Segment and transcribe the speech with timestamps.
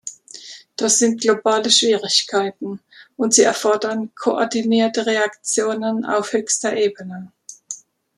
[0.77, 2.79] Das sind globale Schwierigkeiten,
[3.17, 7.31] und sie erfordern koordinierte Reaktionen auf höchster Ebene.